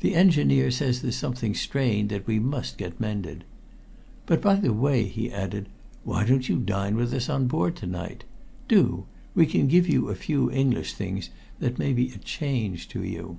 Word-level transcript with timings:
The 0.00 0.16
engineer 0.16 0.72
says 0.72 1.00
there's 1.00 1.14
something 1.14 1.54
strained 1.54 2.08
that 2.08 2.26
we 2.26 2.40
must 2.40 2.76
get 2.76 2.98
mended. 2.98 3.44
But, 4.26 4.42
by 4.42 4.56
the 4.56 4.72
way," 4.72 5.04
he 5.04 5.30
added, 5.30 5.68
"why 6.02 6.24
don't 6.26 6.48
you 6.48 6.56
dine 6.58 6.96
with 6.96 7.12
us 7.14 7.28
on 7.28 7.46
board 7.46 7.76
to 7.76 7.86
night? 7.86 8.24
Do. 8.66 9.06
We 9.32 9.46
can 9.46 9.68
give 9.68 9.88
you 9.88 10.08
a 10.08 10.16
few 10.16 10.50
English 10.50 10.94
things 10.94 11.30
that 11.60 11.78
may 11.78 11.92
be 11.92 12.10
a 12.12 12.18
change 12.18 12.88
to 12.88 13.04
you." 13.04 13.38